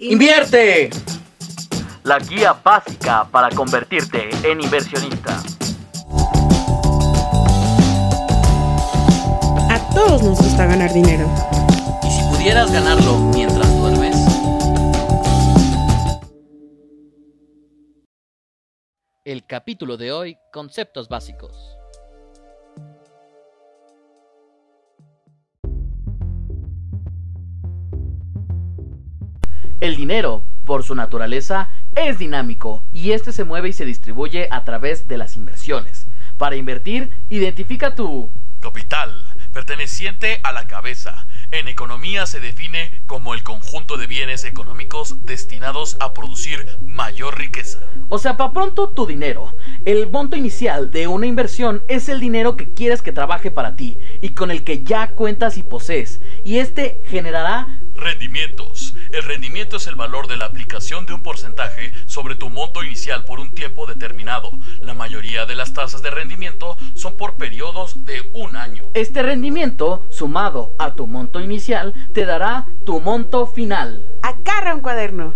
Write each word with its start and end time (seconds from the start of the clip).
¡Invierte! 0.00 0.90
La 2.04 2.20
guía 2.20 2.52
básica 2.52 3.28
para 3.32 3.50
convertirte 3.50 4.30
en 4.44 4.60
inversionista. 4.60 5.42
A 9.68 9.90
todos 9.92 10.22
nos 10.22 10.38
gusta 10.38 10.66
ganar 10.66 10.92
dinero. 10.92 11.28
¿Y 12.04 12.10
si 12.12 12.22
pudieras 12.28 12.70
ganarlo 12.72 13.18
mientras 13.34 13.76
duermes? 13.76 14.16
El 19.24 19.44
capítulo 19.46 19.96
de 19.96 20.12
hoy, 20.12 20.38
conceptos 20.52 21.08
básicos. 21.08 21.77
El 29.88 29.96
dinero, 29.96 30.44
por 30.66 30.84
su 30.84 30.94
naturaleza, 30.94 31.70
es 31.96 32.18
dinámico 32.18 32.84
y 32.92 33.12
este 33.12 33.32
se 33.32 33.44
mueve 33.44 33.70
y 33.70 33.72
se 33.72 33.86
distribuye 33.86 34.46
a 34.50 34.62
través 34.62 35.08
de 35.08 35.16
las 35.16 35.34
inversiones. 35.34 36.08
Para 36.36 36.56
invertir, 36.56 37.10
identifica 37.30 37.94
tu 37.94 38.30
Capital, 38.60 39.24
perteneciente 39.52 40.40
a 40.42 40.52
la 40.52 40.66
cabeza. 40.66 41.26
En 41.52 41.68
economía 41.68 42.26
se 42.26 42.40
define 42.40 43.02
como 43.06 43.32
el 43.32 43.44
conjunto 43.44 43.96
de 43.96 44.08
bienes 44.08 44.44
económicos 44.44 45.24
destinados 45.24 45.96
a 46.00 46.12
producir 46.12 46.66
mayor 46.84 47.38
riqueza. 47.38 47.78
O 48.08 48.18
sea, 48.18 48.36
para 48.36 48.52
pronto 48.52 48.90
tu 48.90 49.06
dinero. 49.06 49.56
El 49.84 50.10
monto 50.10 50.36
inicial 50.36 50.90
de 50.90 51.06
una 51.06 51.26
inversión 51.26 51.84
es 51.88 52.08
el 52.08 52.18
dinero 52.18 52.56
que 52.56 52.74
quieres 52.74 53.00
que 53.00 53.12
trabaje 53.12 53.52
para 53.52 53.76
ti 53.76 53.96
y 54.20 54.30
con 54.30 54.50
el 54.50 54.64
que 54.64 54.82
ya 54.82 55.12
cuentas 55.12 55.56
y 55.56 55.62
posees. 55.62 56.20
Y 56.44 56.58
este 56.58 57.00
generará 57.06 57.68
Rendimientos. 57.98 58.77
El 59.12 59.22
rendimiento 59.22 59.76
es 59.76 59.86
el 59.86 59.96
valor 59.96 60.28
de 60.28 60.36
la 60.36 60.46
aplicación 60.46 61.06
de 61.06 61.14
un 61.14 61.22
porcentaje 61.22 61.92
sobre 62.06 62.34
tu 62.34 62.50
monto 62.50 62.82
inicial 62.82 63.24
por 63.24 63.40
un 63.40 63.52
tiempo 63.52 63.86
determinado. 63.86 64.50
La 64.80 64.94
mayoría 64.94 65.46
de 65.46 65.54
las 65.54 65.72
tasas 65.72 66.02
de 66.02 66.10
rendimiento 66.10 66.76
son 66.94 67.16
por 67.16 67.36
periodos 67.36 68.04
de 68.04 68.30
un 68.34 68.56
año. 68.56 68.84
Este 68.94 69.22
rendimiento, 69.22 70.04
sumado 70.10 70.74
a 70.78 70.94
tu 70.94 71.06
monto 71.06 71.40
inicial, 71.40 71.94
te 72.12 72.26
dará 72.26 72.66
tu 72.84 73.00
monto 73.00 73.46
final. 73.46 74.06
Agarra 74.22 74.74
un 74.74 74.80
cuaderno. 74.80 75.34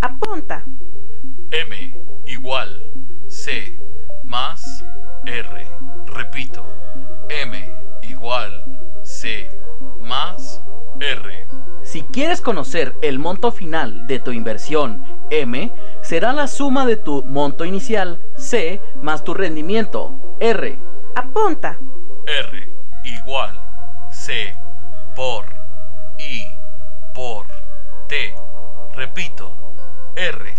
Apunta. 0.00 0.64
Si 11.92 12.04
quieres 12.04 12.40
conocer 12.40 12.96
el 13.02 13.18
monto 13.18 13.52
final 13.52 14.06
de 14.06 14.18
tu 14.18 14.32
inversión 14.32 15.04
M, 15.28 15.70
será 16.00 16.32
la 16.32 16.46
suma 16.46 16.86
de 16.86 16.96
tu 16.96 17.22
monto 17.24 17.66
inicial 17.66 18.18
C 18.34 18.80
más 19.02 19.24
tu 19.24 19.34
rendimiento 19.34 20.18
R. 20.40 20.78
Apunta. 21.14 21.78
R 22.26 22.72
igual 23.04 23.60
C 24.10 24.56
por 25.14 25.44
I 26.18 26.46
por 27.12 27.44
T. 28.08 28.34
Repito, 28.94 29.54
R 30.16 30.51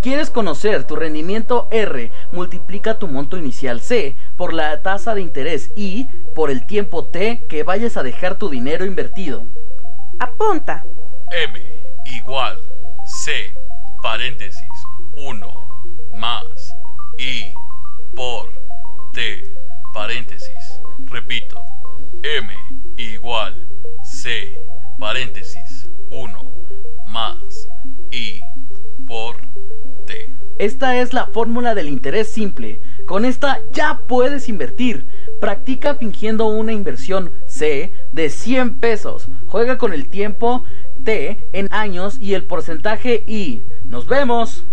quieres 0.00 0.30
conocer 0.30 0.84
tu 0.84 0.96
rendimiento 0.96 1.68
R, 1.70 2.10
multiplica 2.32 2.98
tu 2.98 3.08
monto 3.08 3.36
inicial 3.36 3.80
C 3.80 4.16
por 4.36 4.52
la 4.52 4.82
tasa 4.82 5.14
de 5.14 5.20
interés 5.20 5.72
I 5.76 6.08
por 6.34 6.50
el 6.50 6.66
tiempo 6.66 7.06
T 7.06 7.46
que 7.48 7.62
vayas 7.62 7.96
a 7.96 8.02
dejar 8.02 8.36
tu 8.36 8.48
dinero 8.48 8.84
invertido. 8.84 9.46
Apunta. 10.18 10.84
M 11.30 11.60
igual 12.06 12.58
C 13.04 13.54
paréntesis 14.02 14.68
1 15.16 16.10
más 16.14 16.74
I 17.18 17.52
por 18.14 18.48
T 19.12 19.44
paréntesis. 19.92 20.80
Repito, 21.06 21.62
M 22.22 22.48
igual 22.96 23.66
C 24.02 24.64
paréntesis 24.98 25.90
1 26.10 26.52
más 27.06 27.68
I. 28.10 28.49
Esta 30.60 30.98
es 30.98 31.14
la 31.14 31.24
fórmula 31.28 31.74
del 31.74 31.88
interés 31.88 32.28
simple. 32.28 32.82
Con 33.06 33.24
esta 33.24 33.60
ya 33.72 34.02
puedes 34.06 34.46
invertir. 34.46 35.06
Practica 35.40 35.94
fingiendo 35.94 36.48
una 36.48 36.74
inversión 36.74 37.32
C 37.46 37.94
de 38.12 38.28
100 38.28 38.78
pesos. 38.78 39.30
Juega 39.46 39.78
con 39.78 39.94
el 39.94 40.10
tiempo 40.10 40.64
T 41.02 41.48
en 41.54 41.68
años 41.70 42.18
y 42.20 42.34
el 42.34 42.44
porcentaje 42.44 43.24
I. 43.26 43.62
Nos 43.86 44.06
vemos. 44.06 44.66